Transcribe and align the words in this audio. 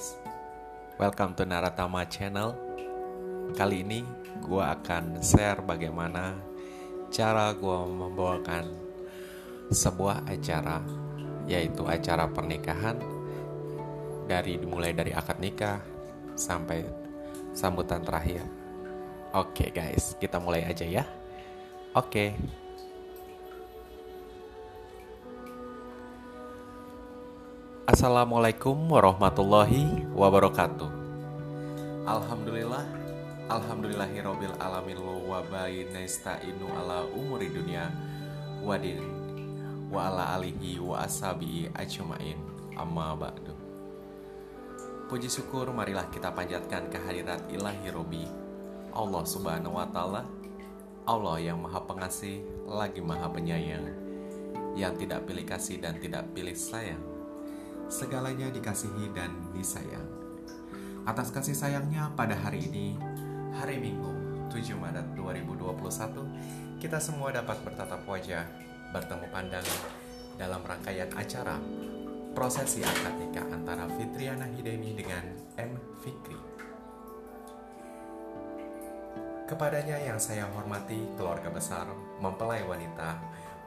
guys, 0.00 0.16
welcome 0.96 1.36
to 1.36 1.44
Naratama 1.44 2.08
Channel. 2.08 2.56
Kali 3.52 3.84
ini 3.84 4.00
gue 4.40 4.64
akan 4.64 5.20
share 5.20 5.60
bagaimana 5.60 6.40
cara 7.12 7.52
gue 7.52 7.78
membawakan 7.84 8.64
sebuah 9.68 10.24
acara, 10.24 10.80
yaitu 11.44 11.84
acara 11.84 12.32
pernikahan 12.32 12.96
dari 14.24 14.56
dimulai 14.56 14.96
dari 14.96 15.12
akad 15.12 15.36
nikah 15.36 15.84
sampai 16.32 16.80
sambutan 17.52 18.00
terakhir. 18.00 18.40
Oke 19.36 19.68
guys, 19.68 20.16
kita 20.16 20.40
mulai 20.40 20.64
aja 20.64 20.88
ya. 20.88 21.04
Oke. 21.92 22.32
Assalamualaikum 27.90 28.86
warahmatullahi 28.86 30.06
wabarakatuh. 30.14 30.86
Alhamdulillah 32.06 32.86
Alhamdulillahirabbil 33.50 34.54
alamin 34.62 34.94
wa 35.02 35.42
bainasta'inu 35.50 36.70
ala 36.70 37.02
umuri 37.10 37.50
dunia 37.50 37.90
wadin 38.62 39.02
wa 39.90 40.06
ala 40.06 40.38
alihi 40.38 40.78
wa 40.78 41.02
ashabihi 41.02 41.74
ajmain 41.74 42.38
amma 42.78 43.18
ba'du. 43.18 43.58
Puji 45.10 45.26
syukur 45.26 45.74
marilah 45.74 46.06
kita 46.14 46.30
panjatkan 46.30 46.86
kehadirat 46.94 47.42
ilahi 47.50 47.90
Robi 47.90 48.22
Allah 48.94 49.26
subhanahu 49.26 49.74
wa 49.74 49.90
ta'ala 49.90 50.22
Allah 51.10 51.42
yang 51.42 51.58
maha 51.58 51.82
pengasih 51.82 52.38
lagi 52.70 53.02
maha 53.02 53.26
penyayang 53.34 53.82
Yang 54.78 55.02
tidak 55.02 55.26
pilih 55.26 55.42
kasih 55.42 55.82
dan 55.82 55.98
tidak 55.98 56.30
pilih 56.30 56.54
sayang 56.54 57.18
segalanya 57.90 58.46
dikasihi 58.54 59.10
dan 59.10 59.34
disayang. 59.50 60.06
Atas 61.02 61.34
kasih 61.34 61.58
sayangnya 61.58 62.14
pada 62.14 62.38
hari 62.38 62.70
ini, 62.70 62.94
hari 63.58 63.82
Minggu 63.82 64.14
7 64.46 64.78
Maret 64.78 65.18
2021, 65.18 66.78
kita 66.78 67.02
semua 67.02 67.34
dapat 67.34 67.58
bertatap 67.66 68.06
wajah, 68.06 68.46
bertemu 68.94 69.26
pandangan 69.34 69.80
dalam 70.38 70.62
rangkaian 70.62 71.10
acara 71.18 71.58
prosesi 72.30 72.86
akad 72.86 73.18
nikah 73.18 73.46
antara 73.50 73.90
Fitriana 73.90 74.46
Hidemi 74.46 74.94
dengan 74.94 75.26
M. 75.58 75.74
Fikri. 75.98 76.38
Kepadanya 79.50 79.98
yang 79.98 80.22
saya 80.22 80.46
hormati 80.46 81.10
keluarga 81.18 81.50
besar 81.50 81.90
mempelai 82.22 82.62
wanita 82.62 83.18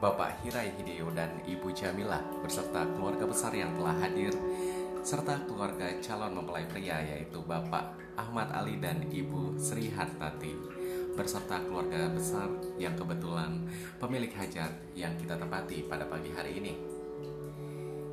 Bapak 0.02 0.42
Hirai 0.42 0.74
Hideo 0.74 1.10
dan 1.14 1.38
Ibu 1.46 1.70
Jamila 1.70 2.18
beserta 2.42 2.82
keluarga 2.98 3.24
besar 3.30 3.54
yang 3.54 3.70
telah 3.78 3.94
hadir 4.02 4.34
serta 5.04 5.36
keluarga 5.44 5.86
calon 6.00 6.32
mempelai 6.32 6.64
pria 6.64 6.98
yaitu 7.04 7.38
Bapak 7.44 7.92
Ahmad 8.16 8.48
Ali 8.56 8.80
dan 8.80 9.04
Ibu 9.06 9.60
Sri 9.60 9.92
Hartati 9.92 10.56
beserta 11.14 11.62
keluarga 11.62 12.10
besar 12.10 12.50
yang 12.74 12.98
kebetulan 12.98 13.68
pemilik 14.02 14.32
hajat 14.34 14.72
yang 14.98 15.14
kita 15.14 15.38
tempati 15.38 15.86
pada 15.86 16.08
pagi 16.10 16.34
hari 16.34 16.58
ini. 16.58 16.74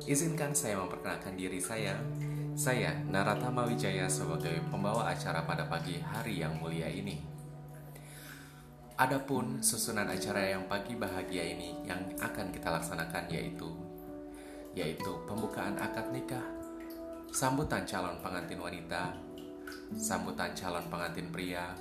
Izinkan 0.06 0.54
saya 0.54 0.78
memperkenalkan 0.78 1.34
diri 1.34 1.58
saya. 1.62 1.98
Saya 2.52 2.92
Naratama 3.08 3.64
Wijaya 3.64 4.06
sebagai 4.12 4.60
pembawa 4.68 5.08
acara 5.08 5.40
pada 5.48 5.64
pagi 5.64 5.96
hari 6.04 6.44
yang 6.44 6.60
mulia 6.60 6.86
ini. 6.90 7.31
Adapun 8.92 9.64
susunan 9.64 10.04
acara 10.04 10.52
yang 10.52 10.68
pagi 10.68 10.92
bahagia 10.92 11.56
ini 11.56 11.72
yang 11.88 12.12
akan 12.20 12.52
kita 12.52 12.68
laksanakan 12.68 13.24
yaitu 13.32 13.72
yaitu 14.76 15.16
pembukaan 15.24 15.80
akad 15.80 16.12
nikah, 16.12 16.44
sambutan 17.32 17.88
calon 17.88 18.20
pengantin 18.20 18.60
wanita, 18.60 19.16
sambutan 19.96 20.52
calon 20.52 20.84
pengantin 20.92 21.32
pria, 21.32 21.72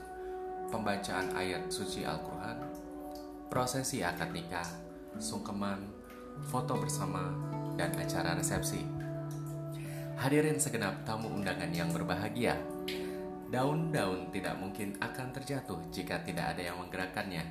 pembacaan 0.71 1.35
ayat 1.35 1.67
suci 1.67 2.07
Al-Qur'an, 2.07 2.63
prosesi 3.51 3.99
akad 4.03 4.31
nikah, 4.31 4.67
sungkeman, 5.19 5.83
foto 6.47 6.79
bersama, 6.79 7.27
dan 7.75 7.91
acara 7.99 8.39
resepsi. 8.39 8.87
Hadirin 10.15 10.59
segenap 10.59 11.03
tamu 11.03 11.27
undangan 11.27 11.75
yang 11.75 11.91
berbahagia, 11.91 12.55
Daun-daun 13.51 14.31
tidak 14.31 14.55
mungkin 14.55 14.95
akan 15.03 15.35
terjatuh 15.35 15.75
jika 15.91 16.23
tidak 16.23 16.55
ada 16.55 16.71
yang 16.71 16.79
menggerakkannya. 16.79 17.43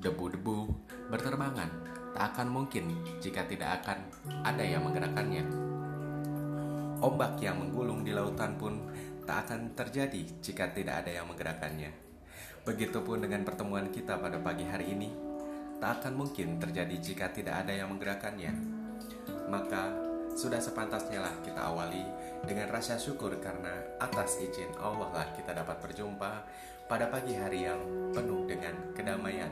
Debu-debu 0.00 0.72
berterbangan 1.12 1.68
tak 2.16 2.32
akan 2.32 2.48
mungkin 2.48 2.96
jika 3.20 3.44
tidak 3.44 3.84
akan 3.84 4.08
ada 4.40 4.64
yang 4.64 4.88
menggerakkannya. 4.88 5.44
Ombak 7.04 7.44
yang 7.44 7.60
menggulung 7.60 8.08
di 8.08 8.16
lautan 8.16 8.56
pun 8.56 8.88
tak 9.28 9.44
akan 9.44 9.76
terjadi 9.76 10.40
jika 10.40 10.72
tidak 10.72 11.04
ada 11.04 11.20
yang 11.20 11.28
menggerakkannya. 11.28 11.92
Begitupun 12.64 13.20
dengan 13.20 13.44
pertemuan 13.44 13.92
kita 13.92 14.16
pada 14.16 14.40
pagi 14.40 14.64
hari 14.64 14.96
ini, 14.96 15.12
tak 15.76 16.00
akan 16.00 16.24
mungkin 16.24 16.56
terjadi 16.56 16.96
jika 16.96 17.28
tidak 17.36 17.68
ada 17.68 17.76
yang 17.76 17.92
menggerakkannya. 17.92 18.56
Maka 19.52 20.07
sudah 20.38 20.62
sepantasnya 20.62 21.18
lah 21.18 21.34
kita 21.42 21.58
awali 21.66 22.06
dengan 22.46 22.70
rasa 22.70 22.94
syukur 22.94 23.34
karena 23.42 23.74
atas 23.98 24.38
izin 24.38 24.70
Allah 24.78 25.10
lah 25.10 25.28
kita 25.34 25.50
dapat 25.50 25.82
berjumpa 25.82 26.46
pada 26.86 27.10
pagi 27.10 27.34
hari 27.34 27.66
yang 27.66 27.82
penuh 28.14 28.46
dengan 28.46 28.94
kedamaian. 28.94 29.50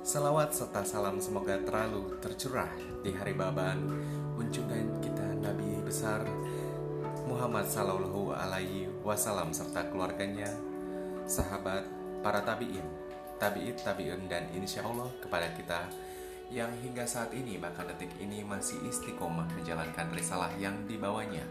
Salawat 0.00 0.56
serta 0.56 0.80
salam 0.80 1.20
semoga 1.20 1.60
terlalu 1.60 2.16
tercurah 2.24 2.72
di 3.04 3.12
hari 3.12 3.36
baban 3.36 3.84
kunjungan 4.32 5.04
kita 5.04 5.44
Nabi 5.44 5.76
besar 5.84 6.24
Muhammad 7.28 7.68
Sallallahu 7.68 8.32
Alaihi 8.32 8.88
Wasallam 9.04 9.52
serta 9.52 9.92
keluarganya, 9.92 10.48
sahabat, 11.28 11.84
para 12.24 12.40
tabiin, 12.40 12.86
tabiit, 13.36 13.76
tabiin 13.84 14.24
dan 14.24 14.48
insya 14.56 14.88
Allah 14.88 15.12
kepada 15.20 15.52
kita 15.52 15.84
yang 16.46 16.70
hingga 16.78 17.02
saat 17.02 17.34
ini 17.34 17.58
bahkan 17.58 17.90
detik 17.90 18.14
ini 18.22 18.46
masih 18.46 18.78
istiqomah 18.86 19.50
menjalankan 19.50 20.06
risalah 20.14 20.54
yang 20.62 20.78
dibawanya. 20.86 21.42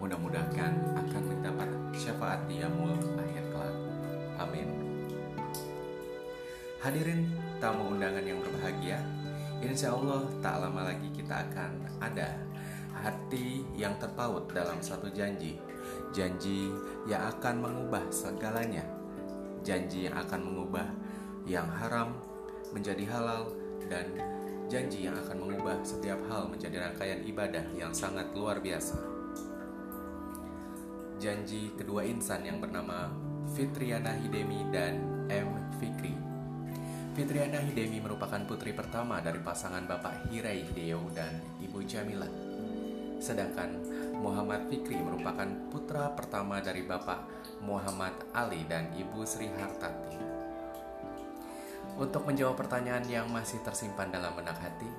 Mudah-mudahan 0.00 0.74
akan 0.96 1.22
mendapat 1.28 1.68
syafaat 1.92 2.48
di 2.48 2.64
yaumul 2.64 2.96
akhir 3.20 3.44
kelak. 3.52 3.76
Amin. 4.40 4.68
Hadirin 6.80 7.30
tamu 7.60 7.96
undangan 7.96 8.24
yang 8.24 8.40
berbahagia, 8.40 8.98
insya 9.60 9.92
Allah 9.92 10.24
tak 10.40 10.56
lama 10.60 10.92
lagi 10.92 11.08
kita 11.12 11.48
akan 11.48 11.70
ada 12.00 12.36
hati 12.96 13.64
yang 13.76 13.94
terpaut 14.00 14.48
dalam 14.50 14.80
satu 14.80 15.12
janji. 15.12 15.60
Janji 16.16 16.72
yang 17.04 17.28
akan 17.28 17.60
mengubah 17.60 18.04
segalanya. 18.08 18.84
Janji 19.60 20.08
yang 20.08 20.16
akan 20.16 20.40
mengubah 20.48 20.88
yang 21.44 21.68
haram 21.68 22.16
menjadi 22.72 23.04
halal 23.08 23.63
dan 23.88 24.06
janji 24.68 25.06
yang 25.06 25.16
akan 25.16 25.44
mengubah 25.44 25.80
setiap 25.84 26.18
hal 26.30 26.48
menjadi 26.48 26.90
rangkaian 26.90 27.20
ibadah 27.28 27.64
yang 27.76 27.92
sangat 27.92 28.28
luar 28.32 28.58
biasa. 28.58 28.96
Janji 31.20 31.72
kedua 31.78 32.04
insan 32.04 32.42
yang 32.44 32.58
bernama 32.58 33.08
Fitriana 33.54 34.12
Hidemi 34.18 34.66
dan 34.74 34.98
M. 35.30 35.56
Fikri. 35.78 36.16
Fitriana 37.14 37.62
Hidemi 37.62 38.02
merupakan 38.02 38.42
putri 38.42 38.74
pertama 38.74 39.22
dari 39.22 39.38
pasangan 39.38 39.86
Bapak 39.86 40.28
Hirai 40.32 40.66
Hideo 40.66 41.06
dan 41.14 41.38
Ibu 41.62 41.86
Jamila. 41.86 42.26
Sedangkan 43.22 43.78
Muhammad 44.18 44.66
Fikri 44.66 44.98
merupakan 44.98 45.46
putra 45.70 46.10
pertama 46.12 46.58
dari 46.58 46.82
Bapak 46.82 47.24
Muhammad 47.62 48.12
Ali 48.34 48.66
dan 48.66 48.90
Ibu 48.98 49.22
Sri 49.22 49.46
Hartati. 49.46 50.33
Untuk 51.94 52.26
menjawab 52.26 52.58
pertanyaan 52.58 53.06
yang 53.06 53.30
masih 53.30 53.62
tersimpan 53.62 54.10
dalam 54.10 54.34
benak 54.34 54.58
hati, 54.58 54.90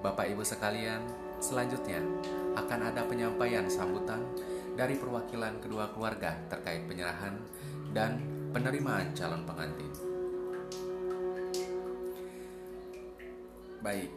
Bapak 0.00 0.32
Ibu 0.32 0.40
sekalian, 0.40 1.04
selanjutnya 1.44 2.00
akan 2.56 2.88
ada 2.88 3.04
penyampaian 3.04 3.68
sambutan 3.68 4.24
dari 4.72 4.96
perwakilan 4.96 5.60
kedua 5.60 5.92
keluarga 5.92 6.40
terkait 6.48 6.88
penyerahan 6.88 7.36
dan 7.92 8.16
penerimaan 8.56 9.12
calon 9.12 9.44
pengantin. 9.44 9.92
Baik, 13.84 14.10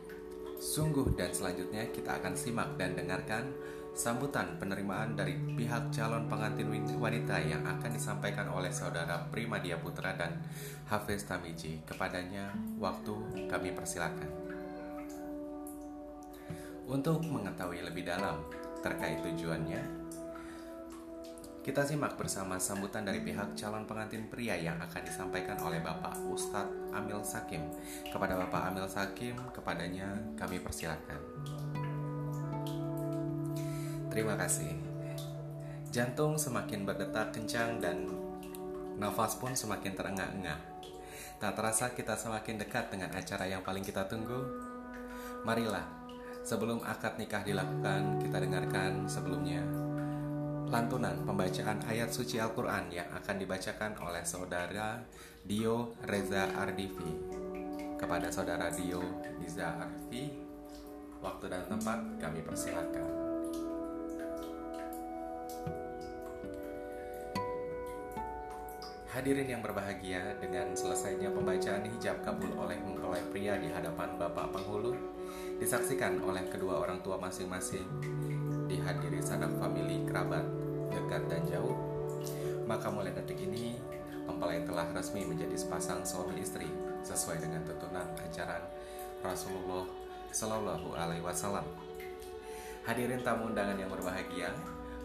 sungguh 0.61 1.11
dan 1.19 1.35
selanjutnya 1.35 1.91
kita 1.91 2.15
akan 2.15 2.33
simak 2.33 2.79
dan 2.79 2.95
dengarkan 2.95 3.51
sambutan 3.91 4.55
penerimaan 4.55 5.19
dari 5.19 5.35
pihak 5.35 5.91
calon 5.91 6.31
pengantin 6.31 6.71
wanita 6.95 7.35
yang 7.43 7.63
akan 7.67 7.91
disampaikan 7.91 8.47
oleh 8.47 8.71
saudara 8.71 9.27
Primadia 9.27 9.75
Putra 9.75 10.15
dan 10.15 10.39
Hafiz 10.87 11.27
Tamiji. 11.27 11.83
Kepadanya, 11.83 12.55
waktu 12.79 13.47
kami 13.51 13.75
persilakan. 13.75 14.29
Untuk 16.87 17.23
mengetahui 17.23 17.83
lebih 17.87 18.03
dalam 18.07 18.43
terkait 18.83 19.23
tujuannya, 19.23 20.01
kita 21.61 21.85
simak 21.85 22.17
bersama 22.17 22.57
sambutan 22.57 23.05
dari 23.05 23.21
pihak 23.21 23.53
calon 23.53 23.85
pengantin 23.85 24.25
pria 24.25 24.57
yang 24.57 24.81
akan 24.81 25.05
disampaikan 25.05 25.61
oleh 25.61 25.77
Bapak 25.77 26.17
Ustadz 26.25 26.89
Amil 26.89 27.21
Sakim. 27.21 27.61
Kepada 28.09 28.33
Bapak 28.33 28.73
Amil 28.73 28.89
Sakim, 28.89 29.37
kepadanya 29.53 30.09
kami 30.33 30.57
persilakan. 30.57 31.70
Terima 34.11 34.35
kasih. 34.35 34.75
Jantung 35.87 36.35
semakin 36.35 36.83
berdetak 36.83 37.31
kencang 37.31 37.79
dan 37.79 38.11
nafas 38.99 39.39
pun 39.39 39.55
semakin 39.55 39.95
terengah-engah. 39.95 40.59
Tak 41.39 41.55
terasa 41.55 41.95
kita 41.95 42.19
semakin 42.19 42.59
dekat 42.59 42.91
dengan 42.91 43.15
acara 43.15 43.47
yang 43.47 43.63
paling 43.63 43.87
kita 43.87 44.03
tunggu. 44.11 44.43
Marilah, 45.47 45.87
sebelum 46.43 46.83
akad 46.83 47.15
nikah 47.23 47.39
dilakukan, 47.47 48.19
kita 48.19 48.37
dengarkan 48.43 49.07
sebelumnya 49.07 49.63
lantunan 50.67 51.15
pembacaan 51.23 51.83
ayat 51.87 52.11
suci 52.11 52.39
Al-Quran 52.39 52.91
yang 52.91 53.07
akan 53.15 53.35
dibacakan 53.39 53.95
oleh 54.03 54.23
saudara 54.27 54.99
Dio 55.43 55.95
Reza 56.03 56.51
Ardivi. 56.59 57.15
Kepada 57.95 58.27
saudara 58.27 58.67
Dio 58.71 59.23
Reza 59.39 59.71
Ardivi, 59.71 60.35
waktu 61.23 61.45
dan 61.47 61.63
tempat 61.71 61.99
kami 62.19 62.43
persilakan. 62.43 63.30
Hadirin 69.11 69.43
yang 69.43 69.59
berbahagia, 69.59 70.39
dengan 70.39 70.71
selesainya 70.71 71.35
pembacaan 71.35 71.83
hijab 71.83 72.23
kabul 72.23 72.47
oleh 72.55 72.79
mempelai 72.79 73.19
pria 73.27 73.59
di 73.59 73.67
hadapan 73.67 74.15
Bapak 74.15 74.55
Penghulu, 74.55 74.95
disaksikan 75.59 76.23
oleh 76.23 76.47
kedua 76.47 76.79
orang 76.79 77.03
tua 77.03 77.19
masing-masing, 77.19 77.83
dihadiri 78.71 79.19
sanak 79.19 79.51
famili 79.59 80.07
kerabat 80.07 80.47
dekat 80.95 81.27
dan 81.27 81.43
jauh, 81.43 81.75
maka 82.63 82.87
mulai 82.87 83.11
detik 83.11 83.35
ini 83.35 83.75
mempelai 84.23 84.63
telah 84.63 84.87
resmi 84.95 85.27
menjadi 85.27 85.59
sepasang 85.59 86.07
suami 86.07 86.39
istri 86.39 86.71
sesuai 87.03 87.43
dengan 87.43 87.67
tuntunan 87.67 88.07
ajaran 88.15 88.63
Rasulullah 89.19 89.91
Shallallahu 90.31 90.95
Alaihi 90.95 91.19
Wasallam. 91.19 91.67
Hadirin 92.87 93.19
tamu 93.27 93.51
undangan 93.51 93.75
yang 93.75 93.91
berbahagia, 93.91 94.55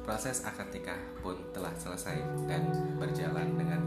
Proses 0.06 0.38
akad 0.46 0.70
nikah 0.70 1.02
pun 1.18 1.34
telah 1.50 1.74
selesai 1.74 2.22
dan 2.46 2.62
berjalan 2.94 3.58
dengan. 3.58 3.85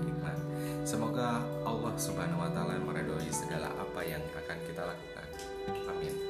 Semoga 0.89 1.37
Allah 1.69 1.93
Subhanahu 2.01 2.41
wa 2.41 2.49
taala 2.49 2.81
meredoi 2.81 3.29
segala 3.29 3.69
apa 3.77 4.01
yang 4.01 4.25
akan 4.33 4.57
kita 4.65 4.89
lakukan. 4.89 5.27
Amin. 5.85 6.28